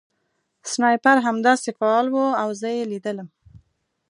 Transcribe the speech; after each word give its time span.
سنایپر 0.71 1.17
همداسې 1.27 1.69
فعال 1.77 2.07
و 2.11 2.17
او 2.41 2.49
زه 2.61 2.69
یې 2.77 2.83
لیدلم 2.91 3.27